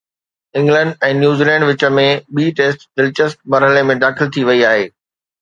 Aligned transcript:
England 0.59 1.03
۽ 1.09 1.11
New Zealand 1.17 1.67
وچ 1.71 1.85
۾ 1.97 2.05
ٻي 2.39 2.47
test 2.61 2.87
دلچسپ 3.03 3.45
مرحلي 3.57 3.85
۾ 3.93 3.99
داخل 4.07 4.35
ٿي 4.39 4.49
وئي 4.51 4.67
آهي 4.73 4.91